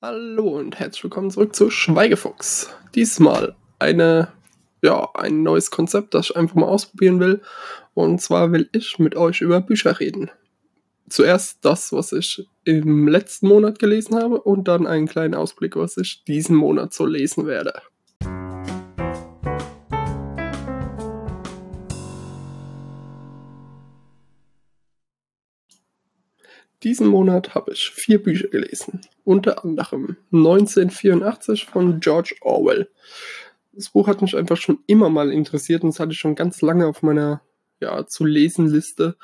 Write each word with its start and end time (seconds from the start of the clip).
Hallo 0.00 0.56
und 0.56 0.78
herzlich 0.78 1.02
willkommen 1.02 1.32
zurück 1.32 1.56
zu 1.56 1.70
Schweigefuchs. 1.70 2.72
Diesmal 2.94 3.56
eine, 3.80 4.28
ja, 4.80 5.08
ein 5.14 5.42
neues 5.42 5.72
Konzept, 5.72 6.14
das 6.14 6.30
ich 6.30 6.36
einfach 6.36 6.54
mal 6.54 6.68
ausprobieren 6.68 7.18
will. 7.18 7.42
Und 7.94 8.22
zwar 8.22 8.52
will 8.52 8.68
ich 8.70 9.00
mit 9.00 9.16
euch 9.16 9.40
über 9.40 9.60
Bücher 9.60 9.98
reden. 9.98 10.30
Zuerst 11.08 11.64
das, 11.64 11.90
was 11.92 12.12
ich 12.12 12.48
im 12.62 13.08
letzten 13.08 13.48
Monat 13.48 13.80
gelesen 13.80 14.14
habe 14.14 14.40
und 14.40 14.68
dann 14.68 14.86
einen 14.86 15.08
kleinen 15.08 15.34
Ausblick, 15.34 15.74
was 15.74 15.96
ich 15.96 16.22
diesen 16.22 16.54
Monat 16.54 16.94
so 16.94 17.04
lesen 17.04 17.48
werde. 17.48 17.82
Diesen 26.82 27.08
Monat 27.08 27.54
habe 27.54 27.72
ich 27.72 27.90
vier 27.90 28.22
Bücher 28.22 28.48
gelesen, 28.48 29.00
unter 29.24 29.64
anderem 29.64 30.16
1984 30.32 31.66
von 31.66 31.98
George 31.98 32.36
Orwell. 32.40 32.88
Das 33.72 33.90
Buch 33.90 34.06
hat 34.06 34.22
mich 34.22 34.36
einfach 34.36 34.56
schon 34.56 34.78
immer 34.86 35.10
mal 35.10 35.32
interessiert 35.32 35.82
und 35.82 35.90
das 35.90 36.00
hatte 36.00 36.12
ich 36.12 36.18
schon 36.18 36.36
ganz 36.36 36.62
lange 36.62 36.86
auf 36.86 37.02
meiner 37.02 37.42
ja, 37.80 38.06
zu 38.06 38.24
lesen 38.24 38.66
Liste 38.66 39.16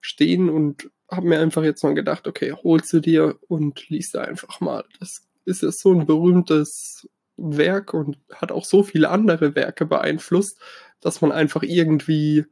stehen 0.00 0.48
und 0.48 0.90
habe 1.10 1.26
mir 1.26 1.40
einfach 1.40 1.62
jetzt 1.62 1.82
mal 1.82 1.94
gedacht, 1.94 2.26
okay, 2.26 2.52
holst 2.52 2.92
du 2.92 3.00
dir 3.00 3.38
und 3.48 3.88
liest 3.88 4.14
da 4.14 4.22
einfach 4.22 4.60
mal. 4.60 4.84
Das 4.98 5.26
ist 5.44 5.62
ja 5.62 5.70
so 5.70 5.92
ein 5.92 6.06
berühmtes 6.06 7.08
Werk 7.36 7.94
und 7.94 8.18
hat 8.34 8.52
auch 8.52 8.64
so 8.64 8.82
viele 8.82 9.08
andere 9.08 9.54
Werke 9.54 9.86
beeinflusst, 9.86 10.60
dass 11.00 11.20
man 11.20 11.32
einfach 11.32 11.62
irgendwie 11.62 12.44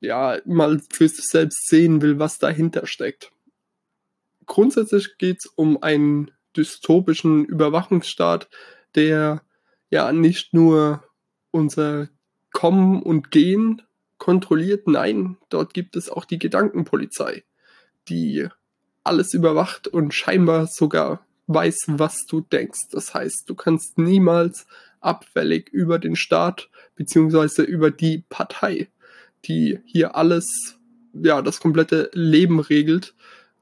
ja, 0.00 0.38
mal 0.44 0.80
für 0.92 1.08
sich 1.08 1.24
selbst 1.24 1.68
sehen 1.68 2.02
will, 2.02 2.18
was 2.18 2.38
dahinter 2.38 2.86
steckt. 2.86 3.30
Grundsätzlich 4.46 5.18
geht 5.18 5.38
es 5.40 5.46
um 5.46 5.82
einen 5.82 6.30
dystopischen 6.56 7.44
Überwachungsstaat, 7.44 8.48
der 8.94 9.42
ja 9.90 10.12
nicht 10.12 10.54
nur 10.54 11.04
unser 11.50 12.08
Kommen 12.52 13.02
und 13.02 13.30
Gehen 13.30 13.82
kontrolliert, 14.18 14.86
nein, 14.86 15.36
dort 15.48 15.74
gibt 15.74 15.96
es 15.96 16.08
auch 16.08 16.24
die 16.24 16.38
Gedankenpolizei, 16.38 17.44
die 18.08 18.48
alles 19.02 19.34
überwacht 19.34 19.88
und 19.88 20.14
scheinbar 20.14 20.66
sogar 20.66 21.26
weiß, 21.46 21.86
was 21.88 22.24
du 22.26 22.40
denkst. 22.40 22.88
Das 22.90 23.12
heißt, 23.12 23.44
du 23.48 23.54
kannst 23.54 23.98
niemals 23.98 24.66
abfällig 25.00 25.68
über 25.70 25.98
den 25.98 26.16
Staat 26.16 26.70
beziehungsweise 26.94 27.62
über 27.62 27.90
die 27.90 28.24
Partei 28.28 28.88
die 29.46 29.80
hier 29.84 30.16
alles, 30.16 30.76
ja, 31.12 31.42
das 31.42 31.60
komplette 31.60 32.10
Leben 32.12 32.60
regelt, 32.60 33.14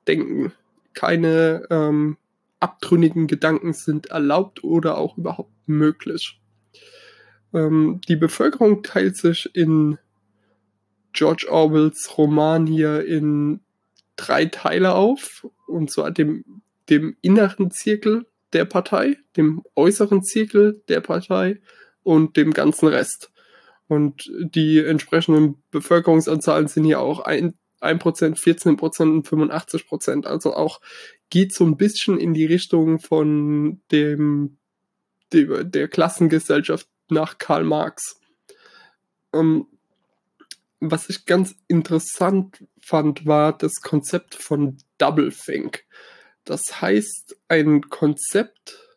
denken. 0.06 0.52
Keine 0.94 1.66
ähm, 1.70 2.16
abtrünnigen 2.60 3.26
Gedanken 3.26 3.72
sind 3.72 4.06
erlaubt 4.06 4.62
oder 4.62 4.98
auch 4.98 5.18
überhaupt 5.18 5.52
möglich. 5.66 6.40
Ähm, 7.52 8.00
die 8.08 8.16
Bevölkerung 8.16 8.82
teilt 8.82 9.16
sich 9.16 9.54
in 9.54 9.98
George 11.12 11.46
Orwells 11.50 12.16
Roman 12.16 12.66
hier 12.66 13.04
in 13.04 13.60
drei 14.16 14.46
Teile 14.46 14.94
auf, 14.94 15.46
und 15.66 15.90
zwar 15.90 16.10
dem, 16.10 16.62
dem 16.88 17.16
inneren 17.20 17.70
Zirkel 17.70 18.26
der 18.52 18.64
Partei, 18.64 19.16
dem 19.36 19.62
äußeren 19.74 20.22
Zirkel 20.22 20.82
der 20.88 21.00
Partei 21.00 21.60
und 22.02 22.36
dem 22.36 22.52
ganzen 22.52 22.88
Rest. 22.88 23.30
Und 23.88 24.30
die 24.38 24.78
entsprechenden 24.78 25.62
Bevölkerungsanzahlen 25.70 26.68
sind 26.68 26.84
hier 26.84 27.00
auch 27.00 27.20
1%, 27.82 28.36
14% 28.36 29.02
und 29.02 29.26
85%. 29.26 30.26
Also 30.26 30.54
auch 30.54 30.80
geht 31.30 31.54
so 31.54 31.64
ein 31.64 31.76
bisschen 31.76 32.18
in 32.18 32.34
die 32.34 32.46
Richtung 32.46 32.98
von 32.98 33.80
dem, 33.90 34.58
der, 35.32 35.64
der 35.64 35.88
Klassengesellschaft 35.88 36.88
nach 37.08 37.38
Karl 37.38 37.64
Marx. 37.64 38.20
Ähm, 39.32 39.66
was 40.80 41.08
ich 41.08 41.26
ganz 41.26 41.54
interessant 41.68 42.64
fand, 42.80 43.26
war 43.26 43.56
das 43.56 43.80
Konzept 43.82 44.34
von 44.34 44.78
Doublethink. 44.98 45.84
Das 46.44 46.80
heißt, 46.80 47.36
ein 47.48 47.82
Konzept, 47.82 48.96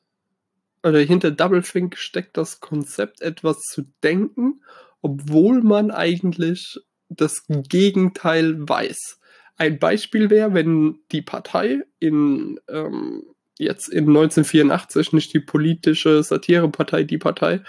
oder 0.83 0.99
hinter 0.99 1.31
Doublethink 1.31 1.97
steckt 1.97 2.37
das 2.37 2.59
Konzept, 2.59 3.21
etwas 3.21 3.59
zu 3.61 3.83
denken 4.03 4.61
obwohl 5.05 5.61
man 5.61 5.91
eigentlich 5.91 6.79
das 7.17 7.43
Gegenteil 7.47 8.55
weiß. 8.57 9.19
Ein 9.57 9.79
Beispiel 9.79 10.29
wäre, 10.29 10.53
wenn 10.53 10.99
die 11.11 11.21
Partei 11.21 11.83
in 11.99 12.59
ähm, 12.67 13.23
jetzt 13.57 13.89
in 13.89 14.07
1984 14.07 15.13
nicht 15.13 15.33
die 15.33 15.39
politische 15.39 16.21
Satirepartei, 16.23 17.03
die 17.03 17.17
Partei, 17.17 17.61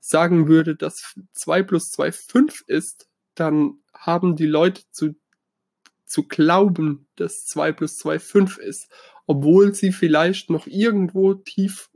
sagen 0.00 0.48
würde, 0.48 0.76
dass 0.76 1.14
2 1.32 1.62
plus 1.62 1.90
2 1.90 2.12
5 2.12 2.64
ist, 2.66 3.08
dann 3.34 3.78
haben 3.94 4.36
die 4.36 4.46
Leute 4.46 4.82
zu, 4.90 5.16
zu 6.04 6.24
glauben, 6.28 7.08
dass 7.16 7.46
2 7.46 7.72
plus 7.72 7.96
2 7.96 8.18
5 8.18 8.58
ist, 8.58 8.88
obwohl 9.26 9.74
sie 9.74 9.92
vielleicht 9.92 10.50
noch 10.50 10.66
irgendwo 10.66 11.34
tief 11.34 11.90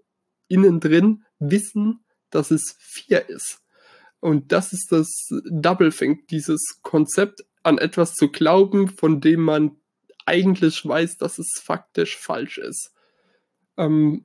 innen 0.48 0.80
drin 0.80 1.24
wissen, 1.38 2.00
dass 2.30 2.50
es 2.50 2.76
4 2.78 3.28
ist. 3.28 3.60
Und 4.20 4.52
das 4.52 4.72
ist 4.72 4.90
das 4.90 5.28
Doublethink, 5.50 6.28
dieses 6.28 6.80
Konzept 6.82 7.44
an 7.62 7.78
etwas 7.78 8.14
zu 8.14 8.28
glauben, 8.28 8.88
von 8.88 9.20
dem 9.20 9.40
man 9.42 9.76
eigentlich 10.26 10.84
weiß, 10.84 11.18
dass 11.18 11.38
es 11.38 11.60
faktisch 11.62 12.16
falsch 12.16 12.58
ist. 12.58 12.92
Ähm, 13.76 14.24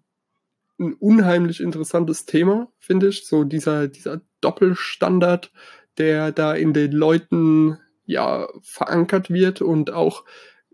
ein 0.79 0.93
unheimlich 0.95 1.59
interessantes 1.61 2.25
Thema, 2.25 2.71
finde 2.79 3.09
ich. 3.09 3.25
So 3.25 3.43
dieser, 3.43 3.87
dieser 3.87 4.21
Doppelstandard, 4.41 5.51
der 5.97 6.31
da 6.31 6.53
in 6.53 6.73
den 6.73 6.91
Leuten 6.91 7.79
ja 8.05 8.47
verankert 8.63 9.29
wird 9.29 9.61
und 9.61 9.91
auch 9.91 10.25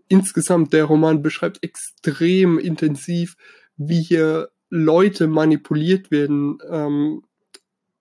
insgesamt 0.08 0.72
der 0.72 0.84
Roman 0.84 1.22
beschreibt 1.22 1.62
extrem 1.62 2.58
intensiv, 2.58 3.36
wie 3.76 4.02
hier 4.02 4.50
Leute 4.68 5.26
manipuliert 5.28 6.10
werden. 6.10 6.58
Ähm, 6.68 7.22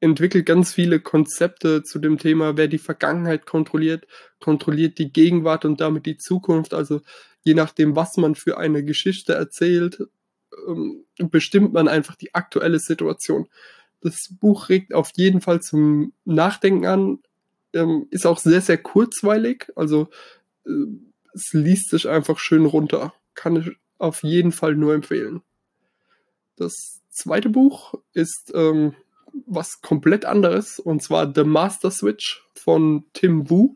entwickelt 0.02 0.46
ganz 0.46 0.74
viele 0.74 1.00
Konzepte 1.00 1.84
zu 1.84 2.00
dem 2.00 2.18
Thema, 2.18 2.58
wer 2.58 2.68
die 2.68 2.78
Vergangenheit 2.78 3.46
kontrolliert, 3.46 4.08
kontrolliert 4.40 4.98
die 4.98 5.12
Gegenwart 5.12 5.66
und 5.66 5.82
damit 5.82 6.06
die 6.06 6.18
Zukunft. 6.18 6.74
Also 6.74 7.02
je 7.44 7.54
nachdem, 7.54 7.96
was 7.96 8.18
man 8.18 8.36
für 8.36 8.58
eine 8.58 8.84
Geschichte 8.84 9.34
erzählt, 9.34 10.00
ähm, 10.68 11.06
bestimmt 11.18 11.74
man 11.74 11.88
einfach 11.88 12.16
die 12.16 12.34
aktuelle 12.34 12.80
Situation. 12.80 13.48
Das 14.02 14.30
Buch 14.40 14.70
regt 14.70 14.94
auf 14.94 15.12
jeden 15.16 15.42
Fall 15.42 15.62
zum 15.62 16.14
Nachdenken 16.24 16.86
an, 16.86 17.20
ähm, 17.74 18.08
ist 18.10 18.26
auch 18.26 18.38
sehr, 18.38 18.62
sehr 18.62 18.78
kurzweilig. 18.78 19.72
Also 19.76 20.10
äh, 20.66 20.72
es 21.34 21.54
liest 21.54 21.90
sich 21.90 22.08
einfach 22.08 22.40
schön 22.40 22.66
runter. 22.66 23.14
Kann 23.36 23.58
ich 23.58 23.72
auf 23.98 24.24
jeden 24.24 24.52
Fall 24.52 24.76
nur 24.76 24.94
empfehlen. 24.94 25.42
Das 26.56 27.02
zweite 27.10 27.50
Buch 27.50 27.94
ist 28.14 28.52
ähm, 28.56 28.96
was 29.46 29.82
komplett 29.82 30.26
anderes, 30.26 30.80
und 30.80 31.02
zwar 31.02 31.32
The 31.34 31.44
Master 31.44 31.92
Switch 31.92 32.44
von 32.54 33.06
Tim 33.14 33.50
Wu. 33.50 33.76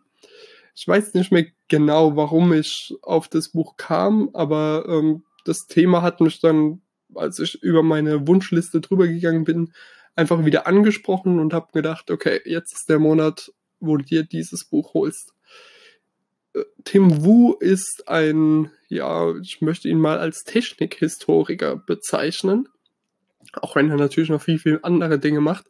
Ich 0.75 0.87
weiß 0.87 1.13
nicht 1.13 1.31
mehr 1.31 1.45
genau, 1.67 2.15
warum 2.15 2.53
ich 2.53 2.93
auf 3.01 3.27
das 3.27 3.49
Buch 3.49 3.77
kam, 3.77 4.29
aber 4.33 4.85
ähm, 4.87 5.23
das 5.45 5.67
Thema 5.67 6.01
hat 6.01 6.21
mich 6.21 6.39
dann, 6.39 6.81
als 7.15 7.39
ich 7.39 7.61
über 7.61 7.83
meine 7.83 8.27
Wunschliste 8.27 8.81
drüber 8.81 9.07
gegangen 9.07 9.43
bin, 9.43 9.73
einfach 10.15 10.45
wieder 10.45 10.67
angesprochen 10.67 11.39
und 11.39 11.53
habe 11.53 11.71
gedacht, 11.73 12.11
okay, 12.11 12.41
jetzt 12.45 12.73
ist 12.73 12.89
der 12.89 12.99
Monat, 12.99 13.51
wo 13.79 13.97
du 13.97 14.03
dir 14.03 14.23
dieses 14.23 14.65
Buch 14.65 14.93
holst. 14.93 15.33
Äh, 16.53 16.63
Tim 16.83 17.23
Wu 17.23 17.53
ist 17.53 18.03
ein, 18.07 18.71
ja, 18.87 19.35
ich 19.37 19.61
möchte 19.61 19.89
ihn 19.89 19.99
mal 19.99 20.19
als 20.19 20.43
Technikhistoriker 20.43 21.75
bezeichnen 21.77 22.69
auch 23.61 23.75
wenn 23.75 23.89
er 23.89 23.97
natürlich 23.97 24.29
noch 24.29 24.41
viel, 24.41 24.59
viel 24.59 24.79
andere 24.83 25.19
Dinge 25.19 25.41
macht. 25.41 25.65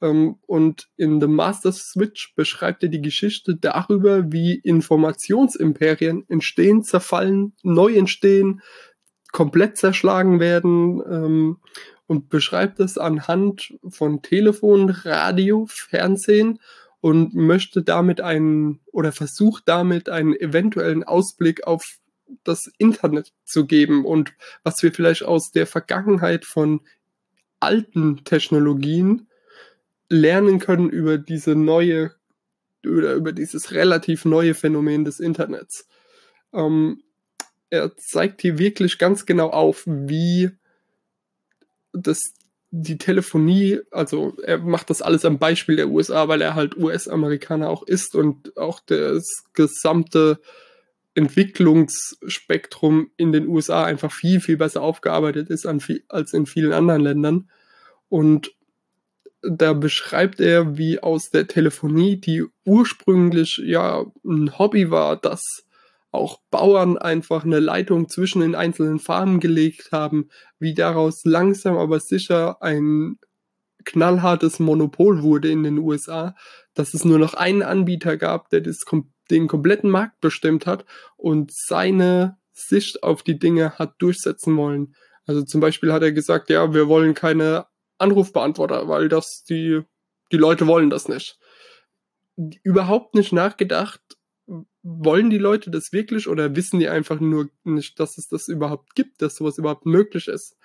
Ähm, 0.00 0.36
und 0.46 0.88
in 0.96 1.20
The 1.20 1.26
Master 1.26 1.72
Switch 1.72 2.34
beschreibt 2.34 2.82
er 2.82 2.88
die 2.88 3.02
Geschichte 3.02 3.56
darüber, 3.56 4.32
wie 4.32 4.54
Informationsimperien 4.54 6.24
entstehen, 6.28 6.82
zerfallen, 6.82 7.54
neu 7.62 7.94
entstehen, 7.94 8.62
komplett 9.32 9.76
zerschlagen 9.76 10.40
werden 10.40 11.02
ähm, 11.08 11.58
und 12.06 12.28
beschreibt 12.28 12.80
es 12.80 12.98
anhand 12.98 13.74
von 13.88 14.22
Telefon, 14.22 14.90
Radio, 14.90 15.66
Fernsehen 15.68 16.58
und 17.00 17.34
möchte 17.34 17.82
damit 17.82 18.20
einen 18.20 18.80
oder 18.86 19.12
versucht 19.12 19.64
damit 19.66 20.08
einen 20.08 20.34
eventuellen 20.34 21.04
Ausblick 21.04 21.66
auf 21.66 21.98
das 22.44 22.70
Internet 22.78 23.32
zu 23.44 23.66
geben 23.66 24.04
und 24.04 24.32
was 24.62 24.82
wir 24.82 24.92
vielleicht 24.92 25.24
aus 25.24 25.50
der 25.50 25.66
Vergangenheit 25.66 26.44
von 26.44 26.80
alten 27.60 28.24
Technologien 28.24 29.28
lernen 30.08 30.58
können 30.58 30.90
über 30.90 31.18
diese 31.18 31.54
neue 31.54 32.12
oder 32.84 33.14
über 33.14 33.32
dieses 33.32 33.72
relativ 33.72 34.24
neue 34.24 34.54
Phänomen 34.54 35.04
des 35.04 35.20
Internets. 35.20 35.86
Ähm, 36.52 37.02
er 37.68 37.96
zeigt 37.96 38.40
hier 38.40 38.58
wirklich 38.58 38.98
ganz 38.98 39.26
genau 39.26 39.50
auf, 39.50 39.84
wie 39.86 40.50
dass 41.92 42.34
die 42.72 42.98
Telefonie, 42.98 43.80
also 43.90 44.36
er 44.42 44.58
macht 44.58 44.90
das 44.90 45.02
alles 45.02 45.24
am 45.24 45.38
Beispiel 45.38 45.76
der 45.76 45.88
USA, 45.88 46.28
weil 46.28 46.40
er 46.40 46.54
halt 46.54 46.76
US-Amerikaner 46.76 47.68
auch 47.68 47.82
ist 47.82 48.14
und 48.14 48.56
auch 48.56 48.80
das 48.80 49.44
gesamte 49.54 50.40
Entwicklungsspektrum 51.20 53.10
in 53.16 53.32
den 53.32 53.46
USA 53.46 53.84
einfach 53.84 54.10
viel, 54.10 54.40
viel 54.40 54.56
besser 54.56 54.82
aufgearbeitet 54.82 55.50
ist 55.50 55.66
als 55.66 56.32
in 56.32 56.46
vielen 56.46 56.72
anderen 56.72 57.02
Ländern. 57.02 57.50
Und 58.08 58.52
da 59.42 59.72
beschreibt 59.72 60.40
er, 60.40 60.76
wie 60.76 61.02
aus 61.02 61.30
der 61.30 61.46
Telefonie, 61.46 62.16
die 62.16 62.44
ursprünglich 62.64 63.60
ja 63.64 64.04
ein 64.24 64.58
Hobby 64.58 64.90
war, 64.90 65.16
dass 65.16 65.64
auch 66.10 66.40
Bauern 66.50 66.98
einfach 66.98 67.44
eine 67.44 67.60
Leitung 67.60 68.08
zwischen 68.08 68.40
den 68.40 68.54
einzelnen 68.54 68.98
Farmen 68.98 69.40
gelegt 69.40 69.92
haben, 69.92 70.28
wie 70.58 70.74
daraus 70.74 71.24
langsam 71.24 71.76
aber 71.76 72.00
sicher 72.00 72.60
ein 72.62 73.18
knallhartes 73.84 74.58
Monopol 74.58 75.22
wurde 75.22 75.50
in 75.50 75.62
den 75.62 75.78
USA, 75.78 76.34
dass 76.74 76.94
es 76.94 77.04
nur 77.04 77.18
noch 77.18 77.34
einen 77.34 77.62
Anbieter 77.62 78.16
gab, 78.16 78.50
der 78.50 78.60
das, 78.60 78.84
den 79.30 79.48
kompletten 79.48 79.90
Markt 79.90 80.20
bestimmt 80.20 80.66
hat 80.66 80.84
und 81.16 81.52
seine 81.52 82.38
Sicht 82.52 83.02
auf 83.02 83.22
die 83.22 83.38
Dinge 83.38 83.78
hat 83.78 83.94
durchsetzen 83.98 84.56
wollen. 84.56 84.94
Also 85.26 85.42
zum 85.42 85.60
Beispiel 85.60 85.92
hat 85.92 86.02
er 86.02 86.12
gesagt, 86.12 86.50
ja, 86.50 86.74
wir 86.74 86.88
wollen 86.88 87.14
keine 87.14 87.66
Anrufbeantworter, 87.98 88.88
weil 88.88 89.08
das 89.08 89.44
die, 89.48 89.82
die 90.32 90.36
Leute 90.36 90.66
wollen 90.66 90.90
das 90.90 91.08
nicht. 91.08 91.38
Überhaupt 92.62 93.14
nicht 93.14 93.32
nachgedacht, 93.32 94.00
wollen 94.82 95.30
die 95.30 95.38
Leute 95.38 95.70
das 95.70 95.92
wirklich 95.92 96.26
oder 96.26 96.56
wissen 96.56 96.80
die 96.80 96.88
einfach 96.88 97.20
nur 97.20 97.50
nicht, 97.64 98.00
dass 98.00 98.18
es 98.18 98.28
das 98.28 98.48
überhaupt 98.48 98.94
gibt, 98.94 99.22
dass 99.22 99.36
sowas 99.36 99.58
überhaupt 99.58 99.86
möglich 99.86 100.26
ist? 100.26 100.56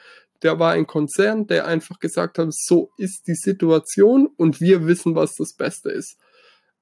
Der 0.42 0.60
war 0.60 0.72
ein 0.72 0.88
Konzern, 0.88 1.48
der 1.48 1.66
einfach 1.66 2.00
gesagt 2.00 2.38
hat, 2.38 2.54
so 2.54 2.92
ist 2.98 3.28
die 3.28 3.36
Situation 3.36 4.28
und 4.38 4.62
wir 4.62 4.86
wissen, 4.88 5.16
was 5.16 5.36
das 5.36 5.54
Beste 5.54 5.90
ist. 5.90 6.18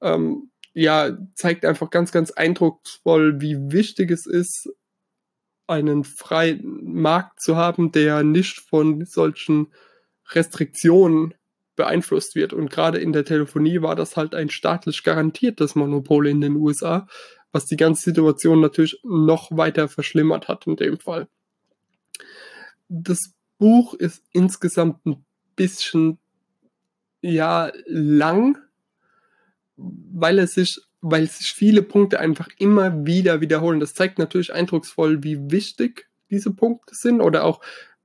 Ähm, 0.02 0.52
ja, 0.74 1.18
zeigt 1.36 1.66
einfach 1.66 1.90
ganz, 1.90 2.12
ganz 2.12 2.32
eindrucksvoll, 2.32 3.42
wie 3.42 3.72
wichtig 3.72 4.12
es 4.12 4.26
ist, 4.26 4.70
einen 5.68 6.04
freien 6.04 6.94
Markt 6.94 7.42
zu 7.42 7.56
haben, 7.56 7.92
der 7.92 8.24
nicht 8.24 8.60
von 8.60 9.06
solchen 9.06 9.68
Restriktionen 10.30 11.34
beeinflusst 11.76 12.36
wird. 12.36 12.54
Und 12.54 12.70
gerade 12.70 13.00
in 13.00 13.14
der 13.14 13.26
Telefonie 13.26 13.82
war 13.82 13.96
das 13.96 14.18
halt 14.18 14.36
ein 14.36 14.50
staatlich 14.50 15.04
garantiertes 15.04 15.76
Monopol 15.76 16.28
in 16.28 16.42
den 16.42 16.56
USA, 16.56 17.08
was 17.52 17.66
die 17.66 17.78
ganze 17.78 18.04
Situation 18.04 18.60
natürlich 18.60 19.00
noch 19.04 19.56
weiter 19.56 19.88
verschlimmert 19.88 20.48
hat 20.48 20.68
in 20.68 20.76
dem 20.76 21.00
Fall. 21.00 21.28
Das 22.90 23.34
Buch 23.58 23.94
ist 23.94 24.24
insgesamt 24.32 25.06
ein 25.06 25.26
bisschen 25.56 26.20
ja 27.22 27.72
lang, 27.86 28.58
weil 29.78 30.40
es 30.40 30.54
sich 30.54 30.80
weil 31.06 31.28
sich 31.28 31.52
viele 31.52 31.82
Punkte 31.82 32.22
einfach 32.22 32.48
immer 32.60 33.06
wieder 33.06 33.42
wiederholen. 33.42 33.82
Das 33.82 33.94
zeigt 33.94 34.20
natürlich 34.20 34.54
eindrucksvoll, 34.54 35.22
wie 35.22 35.52
wichtig 35.52 36.08
diese 36.30 36.52
Punkte 36.52 36.96
sind 36.96 37.20
oder 37.20 37.44
auch 37.44 37.60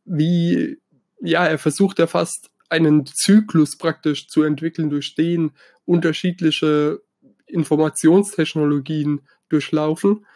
wie 0.04 0.80
ja, 1.20 1.46
er 1.46 1.58
versucht 1.58 1.98
ja 1.98 2.06
fast 2.06 2.50
einen 2.68 3.06
Zyklus 3.06 3.76
praktisch 3.78 4.28
zu 4.28 4.42
entwickeln, 4.42 4.90
durch 4.90 5.14
den 5.14 5.52
unterschiedliche 5.84 7.00
Informationstechnologien 7.46 9.22
durchlaufen. 9.48 10.26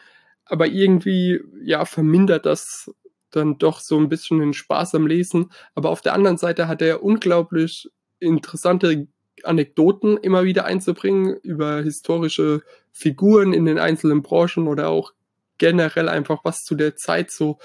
Aber 0.45 0.67
irgendwie, 0.67 1.41
ja, 1.63 1.85
vermindert 1.85 2.47
das 2.47 2.91
dann 3.31 3.59
doch 3.59 3.81
so 3.81 3.99
ein 3.99 4.09
bisschen 4.09 4.41
den 4.41 4.55
Spaß 4.55 4.95
am 4.95 5.07
Lesen. 5.07 5.51
Aber 5.75 5.91
auf 5.91 6.01
der 6.01 6.15
anderen 6.15 6.39
Seite 6.39 6.69
hat 6.69 6.83
er 6.83 7.03
unglaublich 7.03 7.91
interessante 8.19 9.09
Anekdoten 9.45 10.17
immer 10.17 10.45
wieder 10.45 10.65
einzubringen 10.65 11.37
über 11.43 11.83
historische 11.83 12.63
Figuren 12.93 13.53
in 13.53 13.65
den 13.65 13.79
einzelnen 13.79 14.23
Branchen 14.23 14.69
oder 14.69 14.89
auch 14.89 15.13
generell 15.59 16.09
einfach 16.09 16.45
was 16.45 16.65
zu 16.65 16.75
der 16.75 16.97
Zeit 16.97 17.31
so 17.31 17.59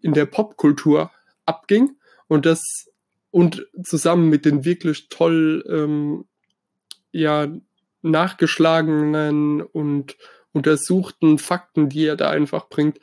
in 0.00 0.12
der 0.12 0.26
Popkultur 0.26 1.10
abging. 1.46 1.96
Und 2.28 2.46
das 2.46 2.88
und 3.30 3.66
zusammen 3.82 4.28
mit 4.28 4.44
den 4.44 4.64
wirklich 4.64 5.08
toll 5.08 5.64
ähm, 5.68 6.24
ja 7.10 7.48
nachgeschlagenen 8.02 9.62
und 9.62 10.16
untersuchten 10.52 11.38
Fakten, 11.38 11.88
die 11.88 12.06
er 12.06 12.16
da 12.16 12.30
einfach 12.30 12.68
bringt, 12.68 12.98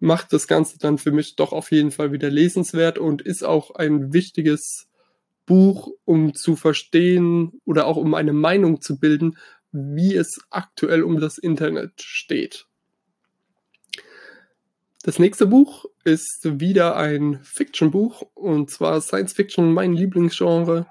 macht 0.00 0.32
das 0.32 0.46
Ganze 0.46 0.78
dann 0.78 0.98
für 0.98 1.12
mich 1.12 1.36
doch 1.36 1.52
auf 1.52 1.70
jeden 1.70 1.90
Fall 1.90 2.12
wieder 2.12 2.30
lesenswert 2.30 2.98
und 2.98 3.22
ist 3.22 3.44
auch 3.44 3.74
ein 3.74 4.12
wichtiges 4.12 4.88
Buch, 5.48 5.90
um 6.04 6.34
zu 6.34 6.54
verstehen 6.54 7.60
oder 7.64 7.86
auch 7.86 7.96
um 7.96 8.14
eine 8.14 8.34
Meinung 8.34 8.80
zu 8.80 9.00
bilden, 9.00 9.36
wie 9.72 10.14
es 10.14 10.38
aktuell 10.50 11.02
um 11.02 11.18
das 11.18 11.38
Internet 11.38 12.02
steht. 12.02 12.66
Das 15.02 15.18
nächste 15.18 15.46
Buch 15.46 15.86
ist 16.04 16.60
wieder 16.60 16.96
ein 16.96 17.40
Fiction-Buch 17.42 18.22
und 18.34 18.70
zwar 18.70 19.00
Science 19.00 19.32
Fiction, 19.32 19.72
mein 19.72 19.94
Lieblingsgenre, 19.94 20.86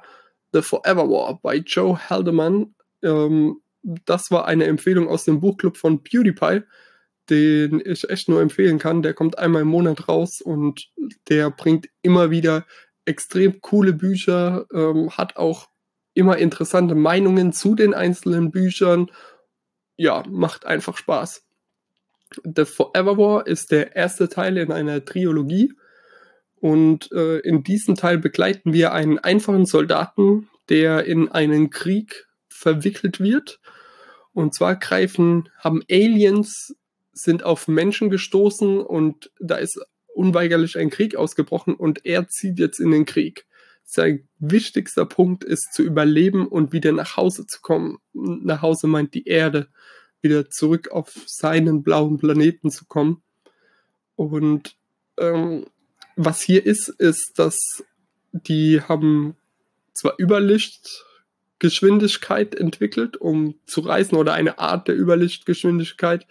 The 0.53 0.61
Forever 0.63 1.07
War 1.07 1.39
bei 1.39 1.57
Joe 1.57 2.09
Haldeman. 2.09 2.73
Ähm, 3.03 3.61
das 3.83 4.31
war 4.31 4.45
eine 4.45 4.65
Empfehlung 4.65 5.07
aus 5.07 5.23
dem 5.25 5.39
Buchclub 5.39 5.77
von 5.77 6.03
PewDiePie, 6.03 6.61
den 7.29 7.81
ich 7.85 8.09
echt 8.09 8.27
nur 8.27 8.41
empfehlen 8.41 8.79
kann. 8.79 9.03
Der 9.03 9.13
kommt 9.13 9.37
einmal 9.37 9.61
im 9.61 9.67
Monat 9.67 10.07
raus 10.07 10.41
und 10.41 10.89
der 11.29 11.51
bringt 11.51 11.87
immer 12.01 12.31
wieder 12.31 12.65
extrem 13.07 13.61
coole 13.61 13.93
Bücher, 13.93 14.65
ähm, 14.73 15.11
hat 15.11 15.37
auch 15.37 15.69
immer 16.13 16.37
interessante 16.37 16.95
Meinungen 16.95 17.53
zu 17.53 17.75
den 17.75 17.93
einzelnen 17.93 18.51
Büchern. 18.51 19.11
Ja, 19.95 20.23
macht 20.27 20.65
einfach 20.65 20.97
Spaß. 20.97 21.43
The 22.43 22.65
Forever 22.65 23.17
War 23.17 23.47
ist 23.47 23.71
der 23.71 23.95
erste 23.95 24.27
Teil 24.27 24.57
in 24.57 24.71
einer 24.71 25.03
Trilogie. 25.05 25.73
Und 26.59 27.11
äh, 27.11 27.37
in 27.39 27.63
diesem 27.63 27.95
Teil 27.95 28.17
begleiten 28.17 28.73
wir 28.73 28.91
einen 28.91 29.19
einfachen 29.19 29.65
Soldaten, 29.65 30.49
der 30.69 31.05
in 31.05 31.29
einen 31.29 31.69
Krieg 31.69 32.27
verwickelt 32.49 33.19
wird. 33.19 33.59
Und 34.33 34.53
zwar 34.53 34.75
greifen, 34.75 35.49
haben 35.59 35.83
Aliens, 35.89 36.75
sind 37.13 37.43
auf 37.43 37.67
Menschen 37.67 38.09
gestoßen 38.09 38.79
und 38.79 39.31
da 39.39 39.55
ist 39.55 39.79
unweigerlich 40.17 40.77
ein 40.77 40.89
Krieg 40.89 41.15
ausgebrochen 41.15 41.75
und 41.75 42.05
er 42.05 42.27
zieht 42.27 42.59
jetzt 42.59 42.79
in 42.79 42.91
den 42.91 43.05
Krieg. 43.05 43.45
Sein 43.83 44.27
wichtigster 44.39 45.05
Punkt 45.05 45.45
ist 45.45 45.73
zu 45.73 45.83
überleben 45.83 46.47
und 46.47 46.73
wieder 46.73 46.91
nach 46.91 47.15
Hause 47.15 47.47
zu 47.47 47.61
kommen. 47.61 47.99
Nach 48.13 48.61
Hause 48.61 48.87
meint 48.87 49.13
die 49.13 49.27
Erde 49.27 49.67
wieder 50.21 50.49
zurück 50.49 50.89
auf 50.89 51.13
seinen 51.25 51.83
blauen 51.83 52.17
Planeten 52.17 52.69
zu 52.71 52.83
kommen. 52.85 53.21
Und 54.15 54.75
ähm, 55.17 55.67
was 56.15 56.41
hier 56.41 56.65
ist, 56.65 56.89
ist, 56.89 57.33
dass 57.37 57.83
die 58.31 58.81
haben 58.81 59.35
zwar 59.93 60.15
Überlichtgeschwindigkeit 60.19 62.55
entwickelt, 62.55 63.17
um 63.17 63.55
zu 63.65 63.81
reisen 63.81 64.15
oder 64.15 64.33
eine 64.33 64.59
Art 64.59 64.87
der 64.87 64.97
Überlichtgeschwindigkeit, 64.99 66.25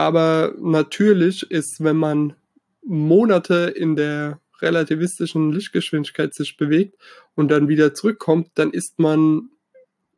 aber 0.00 0.54
natürlich 0.58 1.50
ist, 1.50 1.84
wenn 1.84 1.96
man 1.96 2.34
Monate 2.82 3.72
in 3.76 3.96
der 3.96 4.40
relativistischen 4.60 5.52
Lichtgeschwindigkeit 5.52 6.34
sich 6.34 6.56
bewegt 6.56 6.96
und 7.34 7.50
dann 7.50 7.68
wieder 7.68 7.94
zurückkommt, 7.94 8.50
dann 8.54 8.70
ist 8.70 8.98
man 8.98 9.50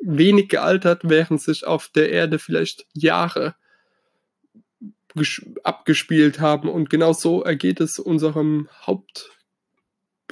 wenig 0.00 0.48
gealtert, 0.48 1.02
während 1.04 1.40
sich 1.40 1.66
auf 1.66 1.88
der 1.88 2.10
Erde 2.10 2.38
vielleicht 2.38 2.86
Jahre 2.92 3.54
abgespielt 5.62 6.40
haben. 6.40 6.68
Und 6.68 6.90
genau 6.90 7.12
so 7.12 7.42
ergeht 7.42 7.80
es 7.80 7.98
unserem 7.98 8.68
Haupt- 8.86 9.30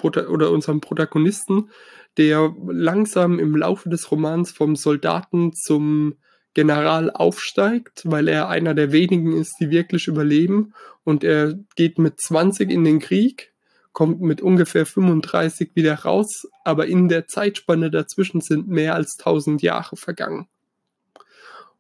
oder 0.02 0.50
unserem 0.50 0.80
Protagonisten, 0.80 1.70
der 2.16 2.54
langsam 2.66 3.38
im 3.38 3.54
Laufe 3.54 3.90
des 3.90 4.10
Romans 4.10 4.50
vom 4.50 4.74
Soldaten 4.74 5.52
zum 5.52 6.16
General 6.54 7.10
aufsteigt, 7.10 8.02
weil 8.04 8.28
er 8.28 8.48
einer 8.48 8.74
der 8.74 8.92
wenigen 8.92 9.36
ist, 9.36 9.54
die 9.60 9.70
wirklich 9.70 10.08
überleben. 10.08 10.74
Und 11.04 11.24
er 11.24 11.54
geht 11.76 11.98
mit 11.98 12.20
20 12.20 12.70
in 12.70 12.84
den 12.84 12.98
Krieg 12.98 13.50
kommt 13.92 14.20
mit 14.20 14.40
ungefähr 14.40 14.86
35 14.86 15.70
wieder 15.74 15.94
raus, 15.94 16.46
aber 16.64 16.86
in 16.86 17.08
der 17.08 17.26
Zeitspanne 17.26 17.90
dazwischen 17.90 18.40
sind 18.40 18.68
mehr 18.68 18.94
als 18.94 19.16
1000 19.18 19.62
Jahre 19.62 19.96
vergangen. 19.96 20.48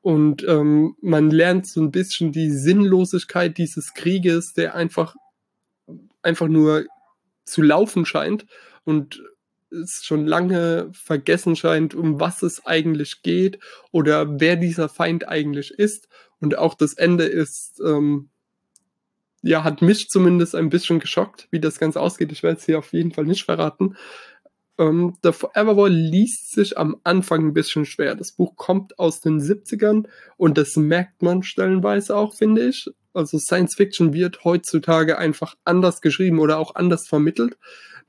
Und 0.02 0.46
ähm, 0.48 0.96
man 1.02 1.30
lernt 1.30 1.68
so 1.68 1.80
ein 1.80 1.90
bisschen 1.90 2.32
die 2.32 2.50
Sinnlosigkeit 2.50 3.58
dieses 3.58 3.92
Krieges, 3.94 4.54
der 4.54 4.74
einfach, 4.74 5.14
einfach 6.22 6.48
nur 6.48 6.86
zu 7.44 7.62
laufen 7.62 8.06
scheint 8.06 8.46
und 8.84 9.22
es 9.70 10.02
schon 10.04 10.26
lange 10.26 10.90
vergessen 10.92 11.56
scheint, 11.56 11.94
um 11.94 12.20
was 12.20 12.42
es 12.42 12.66
eigentlich 12.66 13.22
geht 13.22 13.58
oder 13.92 14.40
wer 14.40 14.56
dieser 14.56 14.88
Feind 14.88 15.28
eigentlich 15.28 15.70
ist. 15.70 16.08
Und 16.40 16.56
auch 16.56 16.74
das 16.74 16.94
Ende 16.94 17.24
ist 17.24 17.80
ähm, 17.84 18.30
ja, 19.42 19.64
hat 19.64 19.82
mich 19.82 20.08
zumindest 20.08 20.54
ein 20.54 20.68
bisschen 20.68 21.00
geschockt, 21.00 21.48
wie 21.50 21.60
das 21.60 21.78
Ganze 21.78 22.00
ausgeht. 22.00 22.32
Ich 22.32 22.42
werde 22.42 22.58
es 22.58 22.66
hier 22.66 22.78
auf 22.78 22.92
jeden 22.92 23.12
Fall 23.12 23.24
nicht 23.24 23.44
verraten. 23.44 23.96
Ähm, 24.78 25.16
The 25.22 25.32
Forever 25.32 25.74
Boy 25.74 25.90
liest 25.90 26.52
sich 26.52 26.76
am 26.76 26.96
Anfang 27.04 27.46
ein 27.48 27.54
bisschen 27.54 27.86
schwer. 27.86 28.14
Das 28.14 28.32
Buch 28.32 28.56
kommt 28.56 28.98
aus 28.98 29.20
den 29.20 29.40
70ern 29.40 30.06
und 30.36 30.58
das 30.58 30.76
merkt 30.76 31.22
man 31.22 31.42
stellenweise 31.42 32.16
auch, 32.16 32.34
finde 32.34 32.68
ich. 32.68 32.90
Also 33.12 33.38
Science 33.38 33.74
Fiction 33.76 34.12
wird 34.12 34.44
heutzutage 34.44 35.18
einfach 35.18 35.54
anders 35.64 36.00
geschrieben 36.00 36.38
oder 36.38 36.58
auch 36.58 36.74
anders 36.74 37.08
vermittelt. 37.08 37.56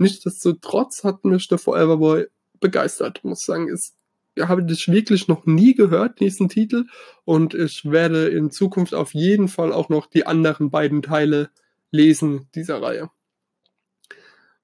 Nichtsdestotrotz 0.02 1.04
hat 1.04 1.26
mich 1.26 1.48
The 1.48 1.60
Forever 1.60 1.98
Boy 1.98 2.26
begeistert, 2.60 3.24
muss 3.24 3.46
sagen. 3.46 3.70
Es 3.70 3.96
habe 4.40 4.66
ich 4.68 4.88
wirklich 4.88 5.28
noch 5.28 5.46
nie 5.46 5.76
gehört, 5.76 6.20
diesen 6.20 6.50
Titel. 6.50 6.86
Und 7.24 7.54
ich 7.54 7.86
werde 7.86 8.28
in 8.30 8.50
Zukunft 8.50 8.96
auf 8.96 9.14
jeden 9.14 9.48
Fall 9.48 9.72
auch 9.72 9.90
noch 9.90 10.08
die 10.08 10.26
anderen 10.26 10.72
beiden 10.72 11.04
Teile 11.04 11.52
lesen 11.92 12.50
dieser 12.56 12.82
Reihe. 12.82 13.12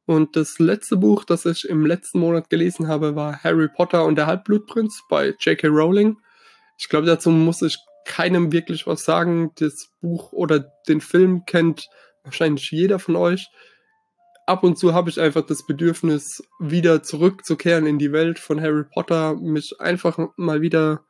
Und 0.07 0.35
das 0.35 0.57
letzte 0.57 0.97
Buch, 0.97 1.23
das 1.23 1.45
ich 1.45 1.69
im 1.69 1.85
letzten 1.85 2.19
Monat 2.19 2.49
gelesen 2.49 2.87
habe, 2.87 3.15
war 3.15 3.43
Harry 3.43 3.67
Potter 3.67 4.05
und 4.05 4.15
der 4.15 4.25
Halbblutprinz 4.25 5.03
bei 5.07 5.35
J.K. 5.39 5.67
Rowling. 5.67 6.17
Ich 6.79 6.89
glaube, 6.89 7.05
dazu 7.05 7.29
muss 7.29 7.61
ich 7.61 7.77
keinem 8.05 8.51
wirklich 8.51 8.87
was 8.87 9.05
sagen. 9.05 9.51
Das 9.59 9.89
Buch 10.01 10.31
oder 10.31 10.71
den 10.87 10.99
Film 10.99 11.45
kennt 11.45 11.89
wahrscheinlich 12.23 12.71
jeder 12.71 12.97
von 12.97 13.15
euch 13.15 13.51
ab 14.47 14.63
und 14.63 14.79
zu 14.79 14.93
habe 14.93 15.09
ich 15.09 15.19
einfach 15.19 15.45
das 15.45 15.65
Bedürfnis, 15.65 16.41
wieder 16.57 17.03
zurückzukehren 17.03 17.85
in 17.85 17.99
die 17.99 18.13
Welt 18.13 18.39
von 18.39 18.61
Harry 18.61 18.85
Potter, 18.85 19.35
mich 19.35 19.79
einfach 19.79 20.17
mal 20.37 20.61
wieder, 20.61 21.03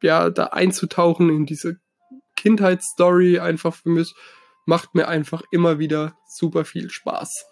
ja, 0.00 0.30
da 0.30 0.44
einzutauchen 0.46 1.28
in 1.28 1.44
diese 1.44 1.78
Kindheitsstory 2.36 3.40
einfach 3.40 3.74
für 3.74 3.90
mich, 3.90 4.14
macht 4.64 4.94
mir 4.94 5.08
einfach 5.08 5.42
immer 5.50 5.78
wieder 5.80 6.16
super 6.26 6.64
viel 6.64 6.88
Spaß. 6.88 7.46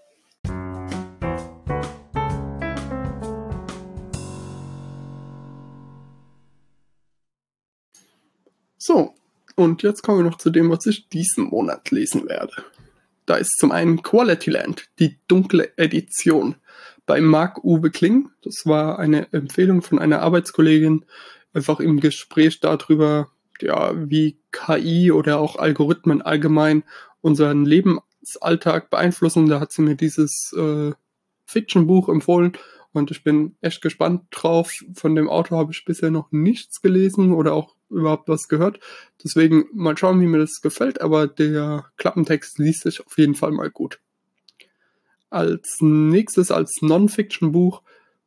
So, 8.79 9.15
und 9.57 9.83
jetzt 9.83 10.03
kommen 10.03 10.19
wir 10.19 10.31
noch 10.31 10.39
zu 10.39 10.51
dem, 10.51 10.71
was 10.71 10.87
ich 10.87 11.09
diesen 11.09 11.45
Monat 11.45 11.91
lesen 11.91 12.29
werde. 12.29 12.65
Da 13.31 13.37
ist 13.37 13.59
zum 13.59 13.71
einen 13.71 14.03
Quality 14.03 14.51
Land, 14.51 14.89
die 14.99 15.17
dunkle 15.29 15.71
Edition 15.79 16.57
bei 17.07 17.21
Marc-Uwe 17.21 17.93
Kling. 17.93 18.29
Das 18.43 18.67
war 18.67 18.99
eine 18.99 19.33
Empfehlung 19.33 19.83
von 19.83 20.01
einer 20.01 20.21
Arbeitskollegin, 20.21 21.05
einfach 21.55 21.79
im 21.79 22.01
Gespräch 22.01 22.59
darüber, 22.59 23.29
ja, 23.61 23.93
wie 23.95 24.41
KI 24.51 25.13
oder 25.13 25.39
auch 25.39 25.55
Algorithmen 25.55 26.23
allgemein 26.23 26.83
unseren 27.21 27.65
Lebensalltag 27.65 28.91
beeinflussen. 28.91 29.49
Da 29.49 29.61
hat 29.61 29.71
sie 29.71 29.83
mir 29.83 29.95
dieses 29.95 30.53
äh, 30.59 30.91
Fiction-Buch 31.47 32.09
empfohlen 32.09 32.55
und 32.91 33.13
ich 33.13 33.23
bin 33.23 33.55
echt 33.61 33.81
gespannt 33.81 34.23
drauf. 34.33 34.73
Von 34.95 35.15
dem 35.15 35.29
Autor 35.29 35.59
habe 35.59 35.71
ich 35.71 35.85
bisher 35.85 36.11
noch 36.11 36.33
nichts 36.33 36.83
gelesen 36.83 37.33
oder 37.33 37.53
auch 37.53 37.77
überhaupt 37.91 38.29
was 38.29 38.49
gehört. 38.49 38.81
Deswegen 39.23 39.67
mal 39.73 39.97
schauen, 39.97 40.21
wie 40.21 40.27
mir 40.27 40.39
das 40.39 40.61
gefällt, 40.63 41.01
aber 41.01 41.27
der 41.27 41.91
Klappentext 41.97 42.59
liest 42.59 42.83
sich 42.83 43.05
auf 43.05 43.19
jeden 43.19 43.35
Fall 43.35 43.51
mal 43.51 43.71
gut. 43.71 44.01
Als 45.29 45.79
nächstes, 45.81 46.51
als 46.51 46.81
Non-Fiction-Buch, 46.81 47.83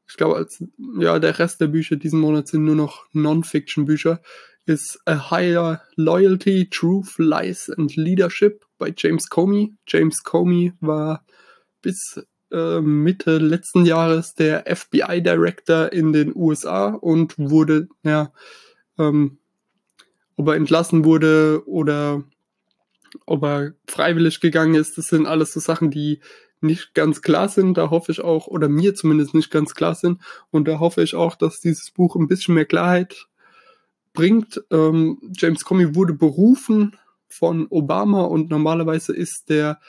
ich 0.07 0.17
glaube, 0.17 0.35
als, 0.35 0.63
ja, 0.99 1.19
der 1.19 1.39
Rest 1.39 1.61
der 1.61 1.67
Bücher 1.67 1.95
diesen 1.95 2.19
Monat 2.19 2.47
sind 2.47 2.65
nur 2.65 2.75
noch 2.75 3.05
Non-Fiction-Bücher, 3.13 4.21
ist 4.65 4.99
A 5.05 5.31
Higher 5.31 5.81
Loyalty, 5.95 6.69
Truth, 6.69 7.17
Lies 7.17 7.69
and 7.69 7.95
Leadership 7.95 8.65
bei 8.77 8.93
James 8.95 9.29
Comey. 9.29 9.75
James 9.87 10.23
Comey 10.23 10.73
war 10.79 11.25
bis 11.81 12.21
äh, 12.51 12.79
Mitte 12.79 13.39
letzten 13.39 13.85
Jahres 13.85 14.35
der 14.35 14.63
FBI 14.73 15.21
Director 15.21 15.91
in 15.91 16.13
den 16.13 16.33
USA 16.35 16.89
und 16.89 17.37
wurde, 17.37 17.89
ja, 18.03 18.31
ähm, 18.97 19.39
ob 20.35 20.47
er 20.47 20.55
entlassen 20.55 21.05
wurde 21.05 21.63
oder 21.65 22.23
ob 23.25 23.43
er 23.43 23.73
freiwillig 23.87 24.39
gegangen 24.39 24.75
ist, 24.75 24.97
das 24.97 25.07
sind 25.07 25.27
alles 25.27 25.53
so 25.53 25.59
Sachen, 25.59 25.91
die 25.91 26.19
nicht 26.61 26.93
ganz 26.93 27.21
klar 27.21 27.49
sind. 27.49 27.77
Da 27.77 27.89
hoffe 27.89 28.11
ich 28.11 28.21
auch, 28.21 28.47
oder 28.47 28.69
mir 28.69 28.95
zumindest 28.95 29.33
nicht 29.33 29.51
ganz 29.51 29.75
klar 29.75 29.95
sind. 29.95 30.21
Und 30.49 30.67
da 30.67 30.79
hoffe 30.79 31.03
ich 31.03 31.15
auch, 31.15 31.35
dass 31.35 31.59
dieses 31.59 31.91
Buch 31.91 32.15
ein 32.15 32.27
bisschen 32.27 32.55
mehr 32.55 32.65
Klarheit 32.65 33.27
bringt. 34.13 34.63
Ähm, 34.71 35.19
James 35.35 35.65
Comey 35.65 35.95
wurde 35.95 36.13
berufen 36.13 36.97
von 37.27 37.67
Obama 37.69 38.21
und 38.23 38.49
normalerweise 38.49 39.13
ist 39.13 39.49
der 39.49 39.79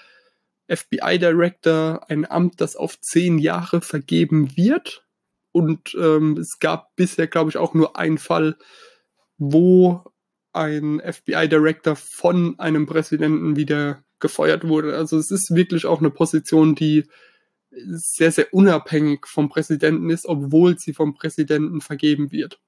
FBI 0.69 1.19
Director 1.19 2.05
ein 2.09 2.29
Amt, 2.29 2.61
das 2.61 2.75
auf 2.75 3.01
zehn 3.01 3.39
Jahre 3.39 3.81
vergeben 3.81 4.57
wird. 4.57 5.07
Und 5.53 5.95
ähm, 5.95 6.37
es 6.39 6.59
gab 6.59 6.97
bisher, 6.97 7.29
glaube 7.29 7.51
ich, 7.51 7.59
auch 7.59 7.75
nur 7.75 7.97
einen 7.97 8.19
Fall, 8.19 8.57
wo 9.39 10.05
ein 10.55 11.01
FBI-Director 11.01 11.97
von 11.97 12.59
einem 12.59 12.87
Präsidenten 12.87 13.57
wieder 13.57 14.03
gefeuert 14.21 14.67
wurde. 14.67 14.97
Also 14.97 15.19
es 15.19 15.31
ist 15.31 15.55
wirklich 15.55 15.87
auch 15.87 15.99
eine 15.99 16.11
Position, 16.11 16.75
die 16.75 17.05
sehr, 17.71 18.31
sehr 18.31 18.53
unabhängig 18.55 19.27
vom 19.27 19.49
Präsidenten 19.49 20.11
ist, 20.11 20.27
obwohl 20.27 20.79
sie 20.79 20.95
vom 20.95 21.15
Präsidenten 21.15 21.81
vergeben 21.81 22.31
wird. 22.31 22.61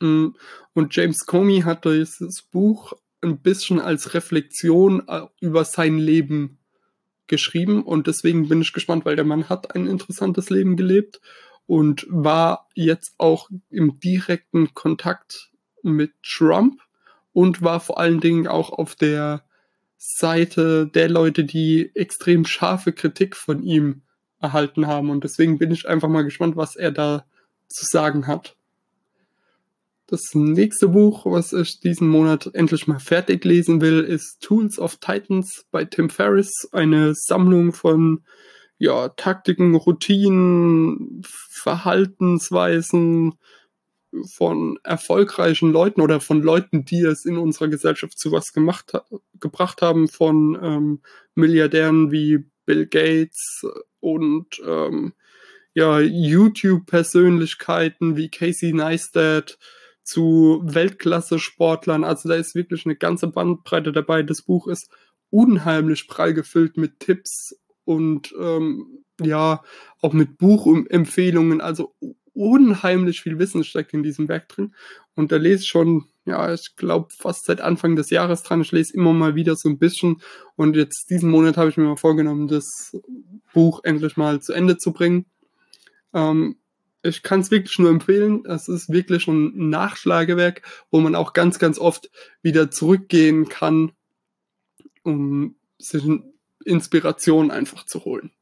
Mm, 0.00 0.28
und 0.74 0.94
James 0.94 1.26
Comey 1.26 1.62
hat 1.62 1.84
dieses 1.84 2.42
Buch 2.42 2.92
ein 3.22 3.40
bisschen 3.40 3.80
als 3.80 4.14
Reflexion 4.14 5.02
äh, 5.08 5.22
über 5.40 5.64
sein 5.64 5.98
Leben 5.98 6.58
geschrieben 7.26 7.82
und 7.82 8.06
deswegen 8.06 8.48
bin 8.48 8.60
ich 8.60 8.72
gespannt, 8.72 9.04
weil 9.04 9.16
der 9.16 9.24
Mann 9.24 9.48
hat 9.48 9.74
ein 9.74 9.86
interessantes 9.86 10.50
Leben 10.50 10.76
gelebt 10.76 11.20
und 11.66 12.06
war 12.08 12.68
jetzt 12.74 13.14
auch 13.18 13.50
im 13.70 13.98
direkten 13.98 14.74
Kontakt 14.74 15.50
mit 15.92 16.12
Trump 16.22 16.80
und 17.32 17.62
war 17.62 17.80
vor 17.80 17.98
allen 17.98 18.20
Dingen 18.20 18.46
auch 18.46 18.70
auf 18.70 18.94
der 18.94 19.42
Seite 19.98 20.86
der 20.86 21.08
Leute, 21.08 21.44
die 21.44 21.90
extrem 21.94 22.44
scharfe 22.44 22.92
Kritik 22.92 23.36
von 23.36 23.62
ihm 23.62 24.02
erhalten 24.40 24.86
haben. 24.86 25.10
Und 25.10 25.24
deswegen 25.24 25.58
bin 25.58 25.70
ich 25.70 25.88
einfach 25.88 26.08
mal 26.08 26.22
gespannt, 26.22 26.56
was 26.56 26.76
er 26.76 26.92
da 26.92 27.24
zu 27.68 27.84
sagen 27.84 28.26
hat. 28.26 28.56
Das 30.08 30.34
nächste 30.34 30.88
Buch, 30.88 31.26
was 31.26 31.52
ich 31.52 31.80
diesen 31.80 32.08
Monat 32.08 32.50
endlich 32.54 32.86
mal 32.86 33.00
fertig 33.00 33.44
lesen 33.44 33.80
will, 33.80 34.04
ist 34.04 34.40
Tools 34.40 34.78
of 34.78 34.96
Titans 34.96 35.66
bei 35.72 35.84
Tim 35.84 36.10
Ferriss, 36.10 36.68
eine 36.70 37.12
Sammlung 37.14 37.72
von 37.72 38.22
ja, 38.78 39.08
Taktiken, 39.08 39.74
Routinen, 39.74 41.22
Verhaltensweisen, 41.24 43.34
von 44.24 44.78
erfolgreichen 44.82 45.70
Leuten 45.72 46.00
oder 46.00 46.20
von 46.20 46.42
Leuten, 46.42 46.84
die 46.84 47.02
es 47.02 47.24
in 47.24 47.38
unserer 47.38 47.68
Gesellschaft 47.68 48.18
zu 48.18 48.32
was 48.32 48.52
gemacht 48.52 48.92
gebracht 49.40 49.82
haben, 49.82 50.08
von 50.08 50.58
ähm, 50.62 51.00
Milliardären 51.34 52.12
wie 52.12 52.44
Bill 52.64 52.86
Gates 52.86 53.66
und 54.00 54.60
ähm, 54.66 55.12
ja, 55.74 56.00
YouTube-Persönlichkeiten 56.00 58.16
wie 58.16 58.30
Casey 58.30 58.72
Neistat 58.72 59.58
zu 60.02 60.62
Weltklasse-Sportlern. 60.64 62.04
Also 62.04 62.28
da 62.28 62.36
ist 62.36 62.54
wirklich 62.54 62.86
eine 62.86 62.96
ganze 62.96 63.26
Bandbreite 63.26 63.92
dabei. 63.92 64.22
Das 64.22 64.42
Buch 64.42 64.68
ist 64.68 64.88
unheimlich 65.30 66.08
prall 66.08 66.32
gefüllt 66.32 66.76
mit 66.76 67.00
Tipps 67.00 67.58
und 67.84 68.32
ähm, 68.40 69.04
ja, 69.20 69.62
auch 70.00 70.12
mit 70.12 70.38
Buchempfehlungen. 70.38 71.60
Also 71.60 71.94
unheimlich 72.36 73.22
viel 73.22 73.38
Wissen 73.38 73.64
steckt 73.64 73.94
in 73.94 74.02
diesem 74.02 74.28
Werk 74.28 74.48
drin. 74.48 74.74
Und 75.14 75.32
da 75.32 75.36
lese 75.36 75.62
ich 75.62 75.68
schon, 75.68 76.04
ja, 76.26 76.52
ich 76.52 76.76
glaube, 76.76 77.08
fast 77.10 77.46
seit 77.46 77.60
Anfang 77.60 77.96
des 77.96 78.10
Jahres 78.10 78.42
dran. 78.42 78.60
Ich 78.60 78.72
lese 78.72 78.94
immer 78.94 79.12
mal 79.12 79.34
wieder 79.34 79.56
so 79.56 79.68
ein 79.68 79.78
bisschen. 79.78 80.20
Und 80.54 80.76
jetzt 80.76 81.10
diesen 81.10 81.30
Monat 81.30 81.56
habe 81.56 81.70
ich 81.70 81.76
mir 81.76 81.84
mal 81.84 81.96
vorgenommen, 81.96 82.48
das 82.48 82.96
Buch 83.52 83.80
endlich 83.84 84.16
mal 84.16 84.40
zu 84.40 84.52
Ende 84.52 84.76
zu 84.76 84.92
bringen. 84.92 85.24
Ähm, 86.12 86.56
ich 87.02 87.22
kann 87.22 87.40
es 87.40 87.50
wirklich 87.50 87.78
nur 87.78 87.90
empfehlen. 87.90 88.44
Es 88.46 88.68
ist 88.68 88.90
wirklich 88.90 89.26
ein 89.28 89.70
Nachschlagewerk, 89.70 90.62
wo 90.90 91.00
man 91.00 91.14
auch 91.14 91.32
ganz, 91.32 91.58
ganz 91.58 91.78
oft 91.78 92.10
wieder 92.42 92.70
zurückgehen 92.70 93.48
kann, 93.48 93.92
um 95.02 95.54
sich 95.78 96.04
Inspiration 96.64 97.50
einfach 97.50 97.86
zu 97.86 98.04
holen. 98.04 98.32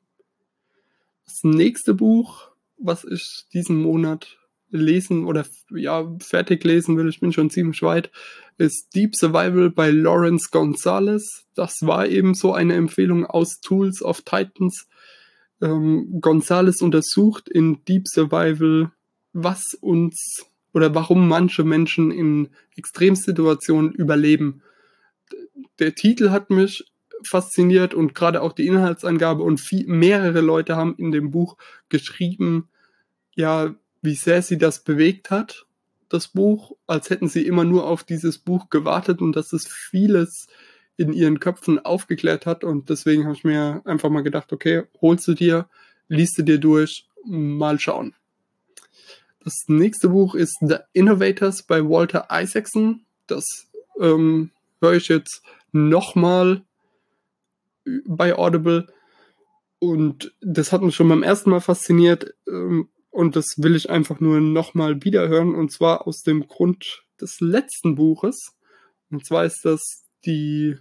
Das 1.26 1.44
nächste 1.44 1.94
Buch 1.94 2.53
was 2.78 3.04
ich 3.04 3.44
diesen 3.52 3.80
Monat 3.80 4.36
lesen 4.70 5.24
oder 5.24 5.46
ja, 5.70 6.10
fertig 6.18 6.64
lesen 6.64 6.96
will, 6.96 7.08
ich 7.08 7.20
bin 7.20 7.32
schon 7.32 7.50
ziemlich 7.50 7.82
weit, 7.82 8.10
ist 8.58 8.94
Deep 8.94 9.14
Survival 9.14 9.70
bei 9.70 9.90
Lawrence 9.90 10.48
Gonzalez. 10.50 11.46
Das 11.54 11.82
war 11.82 12.08
eben 12.08 12.34
so 12.34 12.52
eine 12.52 12.74
Empfehlung 12.74 13.24
aus 13.26 13.60
Tools 13.60 14.02
of 14.02 14.22
Titans. 14.22 14.88
Ähm, 15.62 16.18
Gonzalez 16.20 16.82
untersucht 16.82 17.48
in 17.48 17.84
Deep 17.84 18.08
Survival, 18.08 18.90
was 19.32 19.74
uns 19.74 20.44
oder 20.72 20.94
warum 20.94 21.28
manche 21.28 21.62
Menschen 21.62 22.10
in 22.10 22.48
Extremsituationen 22.76 23.92
überleben. 23.92 24.62
der 25.78 25.94
Titel 25.94 26.30
hat 26.30 26.50
mich 26.50 26.84
fasziniert 27.28 27.94
und 27.94 28.14
gerade 28.14 28.42
auch 28.42 28.52
die 28.52 28.66
Inhaltsangabe 28.66 29.42
und 29.42 29.60
viel, 29.60 29.86
mehrere 29.86 30.40
Leute 30.40 30.76
haben 30.76 30.94
in 30.96 31.12
dem 31.12 31.30
Buch 31.30 31.56
geschrieben, 31.88 32.68
ja, 33.34 33.74
wie 34.02 34.14
sehr 34.14 34.42
sie 34.42 34.58
das 34.58 34.84
bewegt 34.84 35.30
hat, 35.30 35.66
das 36.08 36.28
Buch, 36.28 36.76
als 36.86 37.10
hätten 37.10 37.28
sie 37.28 37.46
immer 37.46 37.64
nur 37.64 37.86
auf 37.86 38.04
dieses 38.04 38.38
Buch 38.38 38.68
gewartet 38.70 39.20
und 39.20 39.34
dass 39.34 39.52
es 39.52 39.66
vieles 39.66 40.46
in 40.96 41.12
ihren 41.12 41.40
Köpfen 41.40 41.84
aufgeklärt 41.84 42.46
hat 42.46 42.62
und 42.62 42.88
deswegen 42.88 43.24
habe 43.24 43.34
ich 43.34 43.44
mir 43.44 43.82
einfach 43.84 44.10
mal 44.10 44.22
gedacht, 44.22 44.52
okay, 44.52 44.84
holst 45.00 45.26
du 45.26 45.34
dir, 45.34 45.68
liest 46.08 46.38
du 46.38 46.42
dir 46.42 46.58
durch, 46.58 47.08
mal 47.24 47.80
schauen. 47.80 48.14
Das 49.44 49.64
nächste 49.66 50.08
Buch 50.08 50.34
ist 50.34 50.56
The 50.60 50.76
Innovators 50.92 51.64
bei 51.64 51.84
Walter 51.84 52.28
Isaacson. 52.30 53.04
Das 53.26 53.44
ähm, 54.00 54.50
höre 54.80 54.94
ich 54.94 55.08
jetzt 55.08 55.42
nochmal 55.72 56.62
bei 58.06 58.36
Audible. 58.36 58.86
Und 59.78 60.34
das 60.40 60.72
hat 60.72 60.82
mich 60.82 60.94
schon 60.94 61.08
beim 61.08 61.22
ersten 61.22 61.50
Mal 61.50 61.60
fasziniert. 61.60 62.34
Ähm, 62.48 62.88
und 63.10 63.36
das 63.36 63.62
will 63.62 63.76
ich 63.76 63.90
einfach 63.90 64.20
nur 64.20 64.40
nochmal 64.40 65.04
wiederhören. 65.04 65.54
Und 65.54 65.70
zwar 65.70 66.06
aus 66.06 66.22
dem 66.22 66.46
Grund 66.46 67.04
des 67.20 67.40
letzten 67.40 67.94
Buches. 67.94 68.56
Und 69.10 69.24
zwar 69.24 69.44
ist 69.44 69.64
das 69.64 70.04
die 70.24 70.76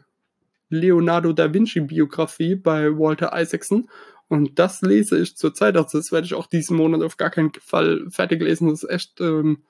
Leonardo 0.69 1.33
da 1.33 1.53
Vinci 1.53 1.81
Biografie 1.81 2.55
bei 2.55 2.97
Walter 2.97 3.31
Isaacson. 3.39 3.89
Und 4.27 4.57
das 4.57 4.81
lese 4.81 5.19
ich 5.19 5.37
zurzeit. 5.37 5.77
Also 5.77 5.99
das 5.99 6.11
werde 6.11 6.25
ich 6.25 6.33
auch 6.33 6.47
diesen 6.47 6.77
Monat 6.77 7.03
auf 7.03 7.17
gar 7.17 7.29
keinen 7.29 7.51
Fall 7.61 8.07
fertig 8.09 8.41
lesen. 8.41 8.69
Das 8.69 8.83
ist 8.83 8.89
echt 8.89 9.21
ähm, 9.21 9.63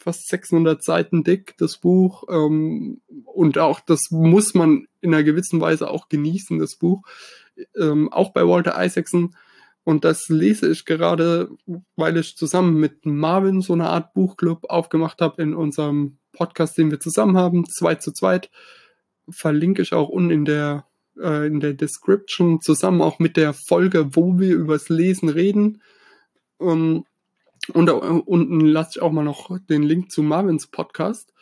fast 0.00 0.28
600 0.28 0.82
Seiten 0.82 1.22
dick, 1.24 1.54
das 1.58 1.76
Buch. 1.78 2.24
Ähm, 2.28 3.00
und 3.24 3.58
auch 3.58 3.80
das 3.80 4.10
muss 4.10 4.54
man 4.54 4.86
in 5.00 5.14
einer 5.14 5.22
gewissen 5.22 5.60
Weise 5.60 5.88
auch 5.88 6.08
genießen, 6.08 6.58
das 6.58 6.76
Buch. 6.76 7.02
Ähm, 7.76 8.12
auch 8.12 8.32
bei 8.32 8.46
Walter 8.46 8.82
Isaacson. 8.82 9.36
Und 9.84 10.04
das 10.04 10.28
lese 10.28 10.70
ich 10.70 10.84
gerade, 10.84 11.50
weil 11.96 12.16
ich 12.16 12.36
zusammen 12.36 12.78
mit 12.78 13.06
Marvin 13.06 13.60
so 13.60 13.72
eine 13.72 13.88
Art 13.88 14.12
Buchclub 14.14 14.64
aufgemacht 14.68 15.20
habe 15.20 15.42
in 15.42 15.54
unserem 15.54 16.18
Podcast, 16.32 16.78
den 16.78 16.90
wir 16.90 17.00
zusammen 17.00 17.36
haben, 17.36 17.66
zwei 17.66 17.94
zu 17.96 18.12
zweit. 18.12 18.50
Verlinke 19.28 19.82
ich 19.82 19.92
auch 19.92 20.08
unten 20.08 20.30
in 20.30 20.44
der, 20.44 20.86
äh, 21.18 21.46
in 21.46 21.60
der 21.60 21.74
Description, 21.74 22.60
zusammen 22.60 23.00
auch 23.00 23.18
mit 23.18 23.36
der 23.36 23.54
Folge, 23.54 24.14
wo 24.14 24.38
wir 24.38 24.54
übers 24.54 24.88
Lesen 24.88 25.28
reden. 25.28 25.82
Um, 26.58 27.06
und 27.72 27.86
da 27.86 27.92
unten 27.92 28.60
lasse 28.60 28.92
ich 28.94 29.02
auch 29.02 29.12
mal 29.12 29.24
noch 29.24 29.58
den 29.68 29.82
Link 29.82 30.10
zu 30.10 30.22
Marvins 30.22 30.66
Podcast. 30.66 31.32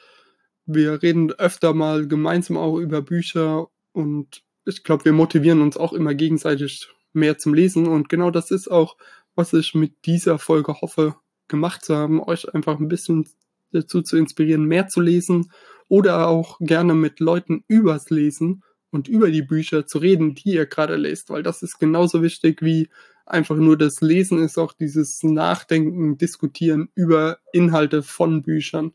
Wir 0.66 1.02
reden 1.02 1.32
öfter 1.32 1.72
mal 1.72 2.06
gemeinsam 2.06 2.56
auch 2.56 2.78
über 2.78 3.00
Bücher 3.02 3.68
und 3.92 4.42
ich 4.64 4.84
glaube, 4.84 5.06
wir 5.06 5.12
motivieren 5.12 5.62
uns 5.62 5.76
auch 5.76 5.92
immer 5.92 6.14
gegenseitig 6.14 6.88
mehr 7.12 7.38
zum 7.38 7.54
Lesen. 7.54 7.86
Und 7.86 8.08
genau 8.08 8.30
das 8.30 8.50
ist 8.50 8.68
auch, 8.68 8.96
was 9.34 9.52
ich 9.54 9.74
mit 9.74 10.04
dieser 10.04 10.38
Folge 10.38 10.80
hoffe, 10.80 11.14
gemacht 11.48 11.84
zu 11.84 11.96
haben, 11.96 12.22
euch 12.22 12.52
einfach 12.54 12.78
ein 12.78 12.88
bisschen 12.88 13.26
dazu 13.72 14.02
zu 14.02 14.16
inspirieren, 14.16 14.64
mehr 14.64 14.88
zu 14.88 15.00
lesen 15.00 15.50
oder 15.88 16.28
auch 16.28 16.58
gerne 16.60 16.94
mit 16.94 17.20
Leuten 17.20 17.64
übers 17.66 18.10
Lesen 18.10 18.62
und 18.90 19.08
über 19.08 19.30
die 19.30 19.42
Bücher 19.42 19.86
zu 19.86 19.98
reden, 19.98 20.34
die 20.34 20.52
ihr 20.52 20.66
gerade 20.66 20.96
lest, 20.96 21.30
weil 21.30 21.42
das 21.42 21.62
ist 21.62 21.78
genauso 21.78 22.22
wichtig 22.22 22.62
wie 22.62 22.88
einfach 23.30 23.56
nur 23.56 23.76
das 23.76 24.00
Lesen 24.00 24.42
ist 24.42 24.58
auch 24.58 24.72
dieses 24.72 25.22
Nachdenken, 25.22 26.18
Diskutieren 26.18 26.88
über 26.94 27.38
Inhalte 27.52 28.02
von 28.02 28.42
Büchern. 28.42 28.92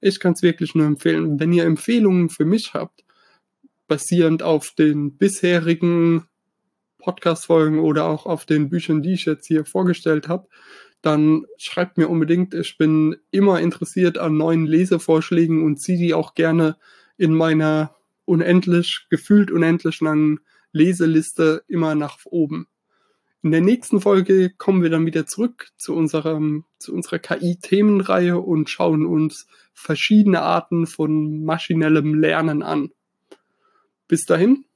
Ich 0.00 0.20
kann 0.20 0.32
es 0.32 0.42
wirklich 0.42 0.74
nur 0.74 0.86
empfehlen. 0.86 1.38
Wenn 1.38 1.52
ihr 1.52 1.64
Empfehlungen 1.64 2.30
für 2.30 2.44
mich 2.44 2.74
habt, 2.74 3.04
basierend 3.86 4.42
auf 4.42 4.70
den 4.70 5.16
bisherigen 5.16 6.24
Podcast-Folgen 6.98 7.80
oder 7.80 8.04
auch 8.04 8.26
auf 8.26 8.46
den 8.46 8.68
Büchern, 8.70 9.02
die 9.02 9.14
ich 9.14 9.24
jetzt 9.24 9.46
hier 9.46 9.64
vorgestellt 9.64 10.28
habe, 10.28 10.48
dann 11.02 11.46
schreibt 11.56 11.98
mir 11.98 12.08
unbedingt. 12.08 12.54
Ich 12.54 12.76
bin 12.76 13.16
immer 13.30 13.60
interessiert 13.60 14.18
an 14.18 14.36
neuen 14.36 14.66
Lesevorschlägen 14.66 15.64
und 15.64 15.78
ziehe 15.78 15.98
die 15.98 16.14
auch 16.14 16.34
gerne 16.34 16.76
in 17.16 17.34
meiner 17.34 17.96
unendlich, 18.24 19.06
gefühlt 19.10 19.50
unendlich 19.50 20.00
langen 20.00 20.40
Leseliste 20.72 21.64
immer 21.66 21.94
nach 21.94 22.18
oben. 22.26 22.68
In 23.42 23.52
der 23.52 23.62
nächsten 23.62 24.02
Folge 24.02 24.50
kommen 24.50 24.82
wir 24.82 24.90
dann 24.90 25.06
wieder 25.06 25.26
zurück 25.26 25.68
zu 25.78 25.94
unserem, 25.94 26.64
zu 26.78 26.92
unserer 26.92 27.18
KI-Themenreihe 27.18 28.38
und 28.38 28.68
schauen 28.68 29.06
uns 29.06 29.46
verschiedene 29.72 30.42
Arten 30.42 30.86
von 30.86 31.42
maschinellem 31.44 32.20
Lernen 32.20 32.62
an. 32.62 32.90
Bis 34.08 34.26
dahin, 34.26 34.66